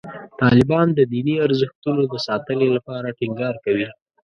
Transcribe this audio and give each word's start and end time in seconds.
طالبان 0.41 0.87
د 0.97 0.99
دیني 1.11 1.35
ارزښتونو 1.45 2.01
د 2.11 2.13
ساتنې 2.27 2.67
لپاره 2.75 3.15
ټینګار 3.17 3.55
کوي. 3.65 3.87